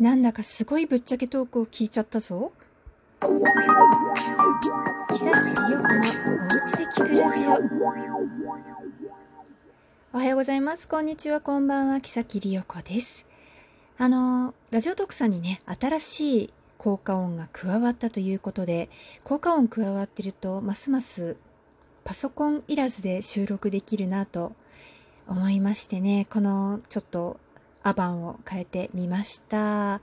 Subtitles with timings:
[0.00, 2.52] なんだかすごいぶっちゃけトークを聞いちゃったぞ。
[3.20, 3.26] 木
[5.18, 5.88] 崎理代子の
[6.32, 7.50] おうちで聞くラジオ。
[10.14, 10.88] おはようございます。
[10.88, 12.00] こんにちは、こんばんは。
[12.00, 13.26] 木崎理代子です。
[13.98, 18.88] あの、ラジオ特産にね、新しい効果音が加わったということで、
[19.22, 21.36] 効果音加わってると、ますます
[22.04, 24.54] パソコンいらずで収録できるなと
[25.28, 27.38] 思いましてね、このちょっと
[27.82, 30.00] アバンを変えてみました。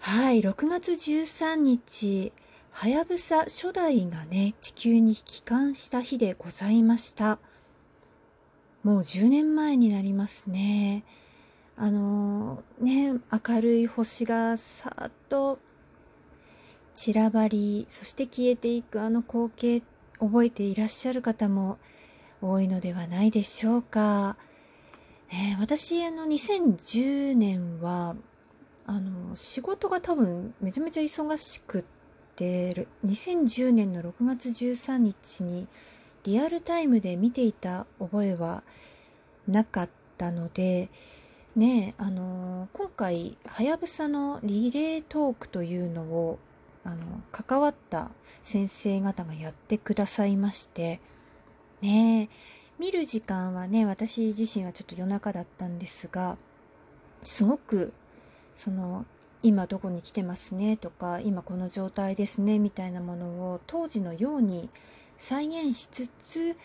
[0.00, 2.32] はい、6月13日、
[2.70, 7.40] はやぶさ初代がね、地球に帰還した日でございました。
[8.84, 11.02] もう10年前になりますね。
[11.76, 15.58] あのー、ね、明るい星がさーっと
[16.94, 19.82] 散らばり、そして消えていくあの光景、
[20.20, 21.78] 覚えていらっしゃる方も
[22.40, 24.36] 多いのではないでしょうか。
[25.30, 28.16] ね、私、あの、2010年は、
[28.86, 31.84] あの、仕事が多分めちゃめちゃ忙しくっ
[32.36, 35.68] て、2010年の6月13日に
[36.24, 38.62] リアルタイムで見ていた覚えは
[39.46, 40.88] なかったので、
[41.58, 46.38] ねあの今回はやぶさのリレートークというのを
[46.84, 48.12] あの関わった
[48.44, 51.00] 先生方がやってくださいまして
[51.82, 52.28] ね
[52.78, 56.38] 見る時間はね、私自身はちょっと夜中だったんですが、
[57.22, 57.92] すごく、
[58.54, 59.04] その、
[59.42, 64.68] 今どこに来てますねとか、今この状態ですねみたいなものを当時のように
[65.16, 66.56] 再現しつつ、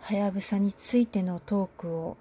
[0.00, 2.16] はやぶさについてのトークを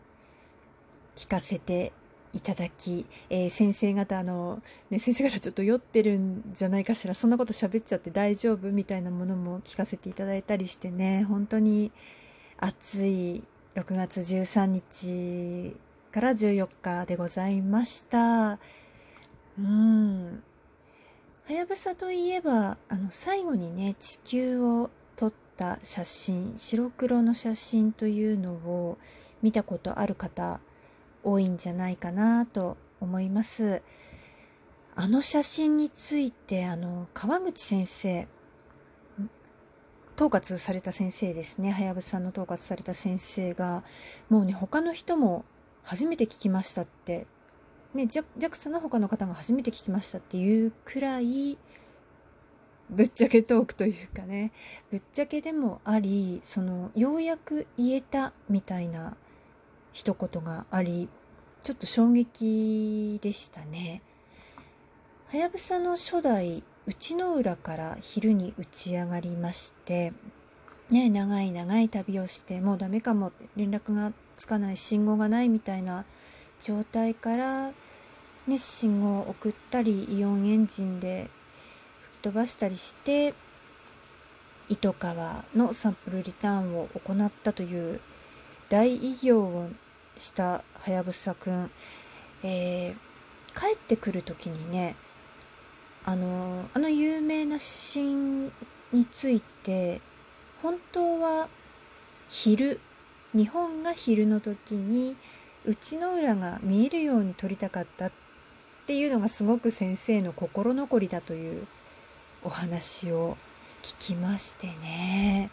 [1.16, 1.94] 聞かせて
[2.34, 11.92] いただき、えー、先生方の、ね、先生方ちょっと酔ってるんじゃないかしら、そんなこと喋っちゃって大丈夫みたいなものも聞かせていただいたりしてね、本当に
[12.62, 13.44] 暑い
[13.76, 15.74] 6月13日
[16.12, 18.60] から14日でございました。
[19.58, 20.44] うん。
[21.46, 28.98] はやぶさといえば、あの、最後にね、地球を撮った写真、白黒の写真というのを
[29.42, 30.60] 見たことある方、
[31.24, 33.82] 多いんじゃないかなと思います。
[34.96, 38.28] あの写真について、あの、川口先生、
[40.20, 41.72] 統括された先生ですね。
[41.72, 43.86] はやぶさんの統括された先生が、
[44.28, 45.46] もうね、他の人も
[45.82, 47.26] 初めて聞きましたって、
[47.94, 51.58] ね、JAXA の他の方が初めて聞きましたっていうくらい、
[52.90, 54.52] ぶっちゃけトークというかね、
[54.92, 59.16] ぶっちゃけでもあり、その、ようやく言えたみたいな
[59.94, 61.08] 一言があり、
[61.64, 64.02] ちょっと衝撃でしたね。
[65.28, 70.12] はやぶさの初代内之浦から昼に打ち上がりまして、
[70.90, 76.04] ね、長い長い旅をしてもうダメかも連絡がつかない信号がないみたいな
[76.60, 77.72] 状態から、
[78.48, 81.30] ね、信号を送ったりイオンエンジンで
[82.14, 83.36] 吹き飛ばしたりして
[84.68, 88.02] 糸川のサンプルリターンを行ったという
[88.70, 89.70] 大偉業を
[90.18, 91.70] したはやぶさくん、
[92.42, 94.96] えー、帰ってくる時にね
[96.06, 98.52] あのあの有名な指針
[98.94, 100.02] について
[100.62, 101.48] 本当は
[102.30, 102.80] 昼
[103.36, 105.16] 日本が昼の時に
[105.66, 108.12] 内の裏が見えるように撮りたかったっ
[108.88, 111.68] ていうのがすごく先生の心残りだという
[112.44, 113.38] お話を
[113.84, 115.52] 聞きましてね。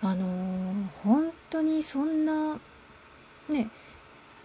[0.00, 2.58] あの本当にそんな
[3.48, 3.68] ね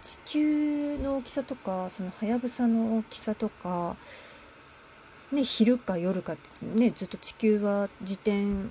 [0.02, 3.96] 地球の大きさとかそのはやぶさの大きさとか
[5.34, 8.70] ね、昼か夜かってね、ずっと地球は自転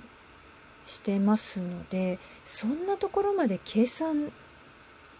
[0.85, 4.31] してますので、そんなところまで計算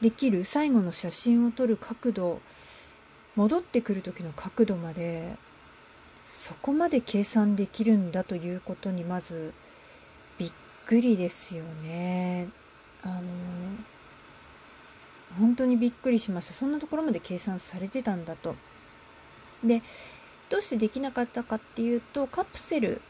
[0.01, 2.41] できる最後の写真を撮る角度、
[3.35, 5.35] 戻ってくる時の角度まで、
[6.29, 9.53] そこまで計算できるんだということにまず
[10.39, 10.51] びっ
[10.85, 12.47] くりですよね。
[13.03, 13.21] あの、
[15.39, 16.53] 本当にびっくりしました。
[16.53, 18.55] そんなところまで計算されてたんだと。
[19.63, 19.81] で、
[20.53, 23.02] どうしてできなかったかっていうとカプセル。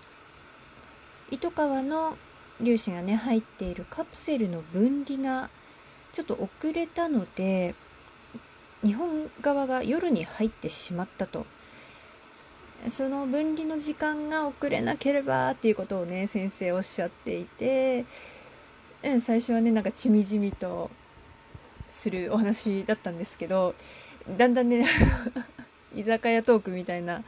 [1.30, 2.16] 糸川の
[2.60, 5.50] 粒子がね入っているカプセルの分離が
[6.14, 7.76] ちょっと遅れたので
[8.82, 11.46] 日本側が夜に入ってしまったと。
[12.88, 18.06] その分離の時間が遅れなければっていうことをね先生おっしゃっていて、
[19.04, 20.90] うん、最初はねなんかちみじみと
[21.90, 23.76] するお話だったんですけど
[24.38, 24.86] だんだんね
[25.96, 27.24] 居酒屋トークみたいな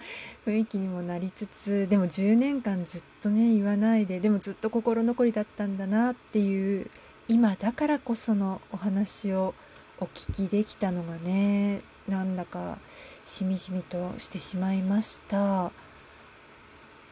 [0.46, 6.90] 雰囲気にもなりつつでも10年間ずっとね言わないででもずっと心残りだったんだなっていう
[7.28, 9.54] 今だからこそのお話を
[10.00, 12.78] お聞きできたのがねなんだか
[13.24, 15.72] しみじみとしてしまいました。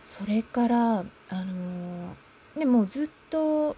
[0.05, 1.03] それからあ
[1.43, 2.15] の
[2.55, 3.75] でもずっと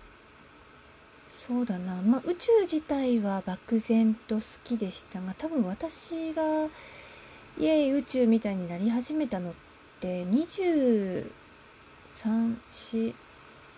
[1.30, 6.68] そうだな、まあ、宇宙自体は漠然と好きでしたが多分私が
[7.57, 9.54] イエイ宇宙みたいになり始めたのっ
[10.02, 11.25] て23、
[12.69, 13.13] 4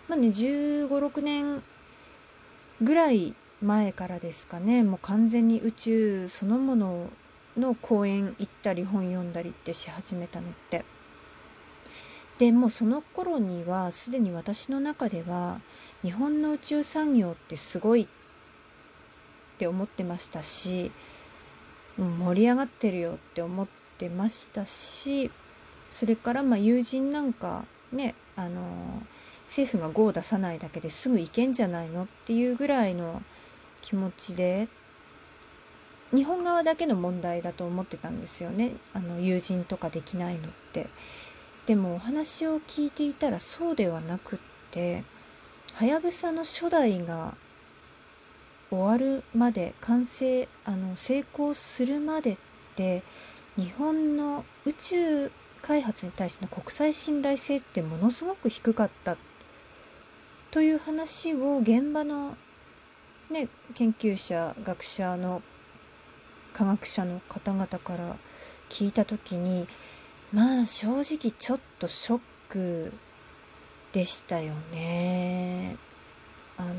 [0.08, 1.62] まあね15、6年
[2.82, 7.10] ぐらい前からですかねもう完全に宇宙そのもの
[7.56, 10.84] の公園行ったり本読んだりってし始めたのって。
[12.38, 15.60] でもうその頃にはすでに私の中では
[16.02, 18.06] 日本の宇宙産業ってすごいっ
[19.58, 20.92] て思ってましたし
[21.98, 23.66] 盛り上がってるよって思っ
[23.98, 25.30] てましたし
[25.90, 29.02] それからまあ友人なんかねあの
[29.46, 33.22] 政府が5を出さないだけですぐ行けんじゃないのっていうぐらいの
[33.80, 34.68] 気持ちで
[36.14, 40.88] 日本側だけの問題だと思ってたんですよねあの友人とかできないのって。
[41.68, 44.38] でもお話を聞いていたらそうではなくっ
[44.70, 45.04] て
[45.74, 47.34] はやぶさの初代が
[48.70, 52.36] 終わるまで完成あの成功するまでっ
[52.76, 53.02] て
[53.56, 55.32] 日本の宇宙
[55.62, 59.16] 開発に対しての国際信頼性ってものすごく低かった
[60.50, 62.36] という話を現場の、
[63.30, 65.42] ね、研究者学者の
[66.52, 68.16] 科学者の方々から
[68.68, 69.66] 聞いた時に
[70.32, 72.92] まあ正直ちょっとショック
[73.92, 75.76] でしたよね。
[76.56, 76.74] あの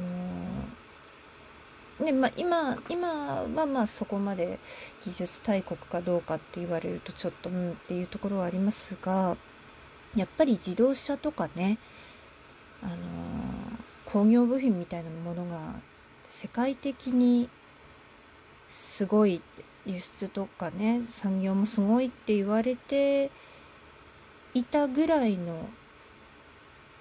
[1.99, 3.07] ねまあ、今今
[3.43, 4.59] はまあそこまで
[5.03, 9.35] 技術大国かどうかって言われるとちょっとうんっていうところはありますが
[10.15, 11.77] やっぱり自動車とかね
[12.81, 12.95] あの
[14.05, 15.75] 工業部品みたいなものが
[16.27, 17.49] 世界的に
[18.69, 19.41] すごい
[19.85, 23.31] 輸出とかね産業もすごいって言われて
[24.53, 25.69] いたぐらいの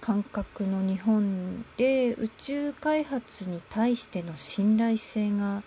[0.00, 5.62] 感覚の日本で宇宙開発に対しての信頼性が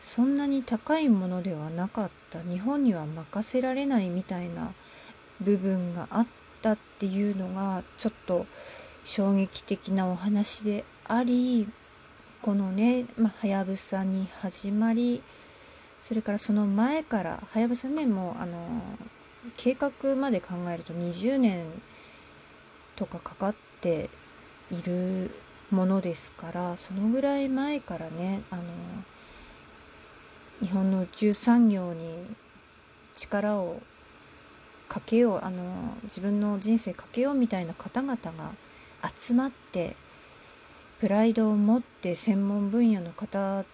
[0.00, 2.40] そんなに高いものではなかった。
[2.42, 4.72] 日本には任せられないみたいな
[5.40, 6.26] 部分があっ
[6.62, 8.46] たっていうのがちょっと
[9.04, 11.68] 衝撃的なお話であり
[12.42, 13.06] このね
[13.40, 15.22] はやぶさに始まり
[16.02, 18.58] それからその前からはやぶさねもうあの
[19.56, 21.64] 計画まで考えると20年
[22.96, 24.10] とかかかって
[24.70, 25.30] いる
[25.70, 28.62] ものですからそのぐらい前からねあの
[30.60, 32.24] 日本の宇宙産業に
[33.14, 33.80] 力を
[34.88, 38.52] かけようあの自分の人生かけようみたいな方々が
[39.16, 39.96] 集まって
[41.00, 43.64] プライドを持って専門分野の方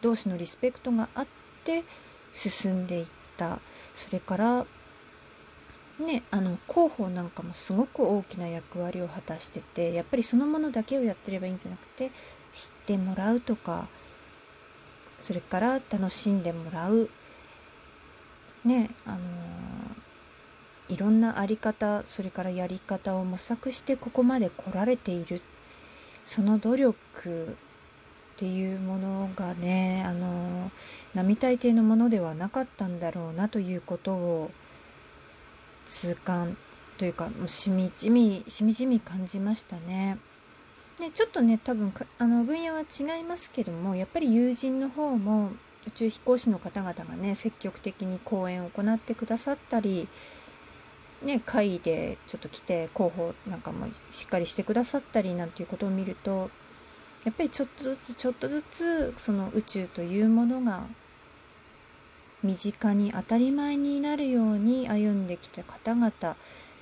[0.00, 1.26] 同士のリスペクトがあっ
[1.64, 1.84] て
[2.32, 3.06] 進んでいっ
[3.36, 3.58] た。
[3.94, 4.66] それから
[6.00, 12.10] ねあの広報なんかもすごく大きな役割を果たしててやっぱりそのものだけをやってればいいんじゃなくて
[12.52, 13.88] 知ってもらうとか
[15.20, 17.10] それから楽しんでもらう。
[18.64, 19.18] ねあの
[20.88, 25.40] いろんな在り方それからやり方を模索してここまで来られている。
[26.24, 27.56] その努力
[28.34, 30.70] っていうものがねあの
[31.14, 34.50] 並大抵のものではなかったんだろうなということを
[35.90, 36.56] 痛感
[36.98, 40.18] というかもうしみじみしみじみ感じましたね。
[41.00, 45.50] ねちょっとね多分あの分野は違いますけどもやっぱり友人の方も
[45.86, 50.08] 宇宙飛行士の方々がね積極的に講演を行ってくださったり
[51.22, 56.50] ね、会議でちょっと来て広報なんかもしっかりしてくださったりなんていうことを見ると
[57.24, 60.84] やっぱりちょっとずつちょっとずつその宇宙というものが
[62.42, 66.36] 身近に当たり前になるように歩んできた方々。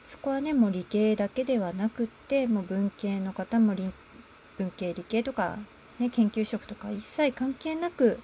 [0.08, 3.74] そこはねもう理系だけではなくってもう文系の方も
[4.56, 5.58] 文系理系とか、
[5.98, 8.18] ね、研究職とか一切関係なく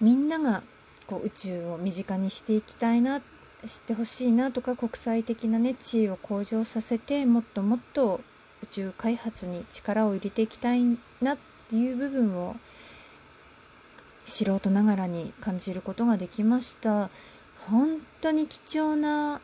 [0.00, 0.62] みんなが
[1.08, 3.20] こう宇宙を身近にしていきたいな
[3.66, 8.20] 知ってほしいなとか国際的なね地位を向上させてもっともっと
[8.62, 10.82] 宇宙開発に力を入れていきたい
[11.20, 12.54] なっていう部分を
[14.24, 17.10] 素人ながらに感じることができました。
[17.68, 19.40] 本当に貴重な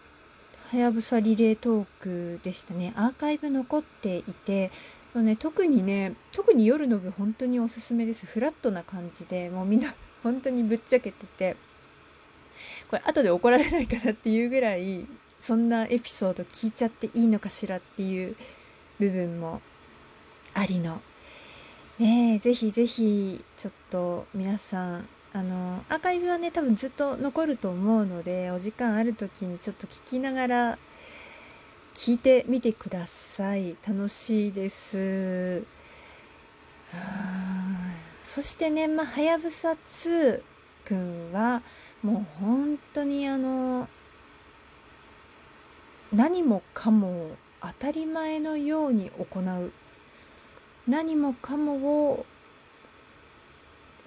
[0.71, 2.93] はやぶさリレートークでしたね。
[2.97, 4.71] アーカイブ残っていて
[5.15, 8.27] ね、特にね特に夜の部本当におすすめです。
[8.27, 11.57] フラットな感じでもうみんな 本当にぶっちゃけてて。
[12.91, 15.07] これ後で怒られないかなっていうぐらい
[15.41, 18.35] そんなエピソード聞いちゃっていいのかしらっていう
[18.99, 19.63] 部分も
[20.55, 21.01] ありの。
[21.99, 30.79] ねえ、ぜひぜひ、ちょっと皆さん、あのアーカイブはね多分ずっと残ると思うのでお時間ある時にちょっと聞きながら
[31.95, 33.77] 聞いてみてください。
[33.87, 35.63] 楽しいです。
[38.27, 40.43] そしてねまあはやぶさ2
[40.87, 41.63] くんは
[42.03, 43.89] もう本当にあの
[46.13, 49.73] 何もかも当たり前のように行う
[50.89, 51.75] 何もかも
[52.11, 52.27] を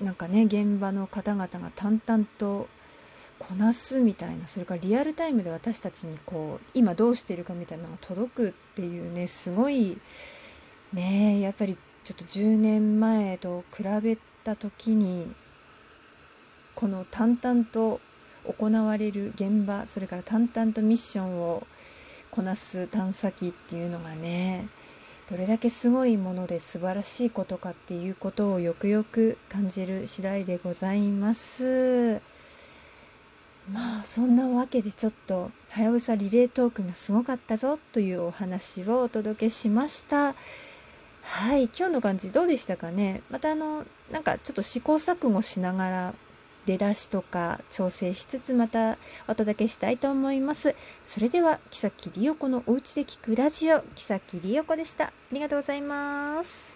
[0.02, 2.68] なんかね現場の方々が淡々と
[3.40, 9.98] こなすみたいなそれからリアルタイムで私たちにこう今どうしているかみたいなのが届くっていうねすごい
[10.94, 15.32] ねやっぱりちょっと10年前と比べた時に
[16.76, 18.00] この淡々と
[18.46, 21.68] 行われる現場それから淡々とミッションを
[22.32, 24.68] こなす探査機っていうのがね
[25.32, 32.22] どれだけすごいもので素晴らしいことかっていうことをよくよく感じる次第でございます。
[33.72, 40.36] まあそんなわけでちょっとはやぶさリレートークがすごかったぞというお話をお届けしました。
[41.22, 43.22] はい、今日の感じどうでしたかね？
[43.30, 46.14] またあの、なんかちょっと試行錯誤しながら
[46.66, 50.76] 出だしとか調整しつつまたお届けしたいと思います。
[51.06, 55.06] それでは、木崎里代子のお家で聞くラジオ、木崎里代子でした。
[55.06, 56.76] ありがとうございます。